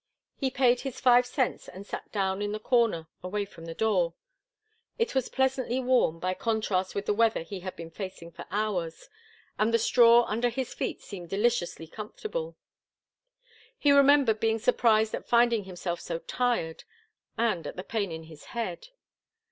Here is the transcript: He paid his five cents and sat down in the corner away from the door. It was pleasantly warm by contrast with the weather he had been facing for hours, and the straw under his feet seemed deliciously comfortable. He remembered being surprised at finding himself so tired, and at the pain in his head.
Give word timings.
He 0.35 0.49
paid 0.49 0.79
his 0.79 0.99
five 0.99 1.27
cents 1.27 1.69
and 1.69 1.85
sat 1.85 2.11
down 2.11 2.41
in 2.41 2.53
the 2.53 2.59
corner 2.59 3.07
away 3.21 3.45
from 3.45 3.65
the 3.65 3.75
door. 3.75 4.15
It 4.97 5.13
was 5.13 5.29
pleasantly 5.29 5.79
warm 5.79 6.17
by 6.19 6.33
contrast 6.33 6.95
with 6.95 7.05
the 7.05 7.13
weather 7.13 7.43
he 7.43 7.59
had 7.59 7.75
been 7.75 7.91
facing 7.91 8.31
for 8.31 8.47
hours, 8.49 9.09
and 9.59 9.71
the 9.71 9.77
straw 9.77 10.23
under 10.23 10.49
his 10.49 10.73
feet 10.73 11.03
seemed 11.03 11.29
deliciously 11.29 11.85
comfortable. 11.85 12.57
He 13.77 13.91
remembered 13.91 14.39
being 14.39 14.57
surprised 14.57 15.13
at 15.13 15.29
finding 15.29 15.65
himself 15.65 15.99
so 16.01 16.17
tired, 16.17 16.83
and 17.37 17.67
at 17.67 17.75
the 17.75 17.83
pain 17.83 18.11
in 18.11 18.23
his 18.23 18.45
head. 18.57 18.87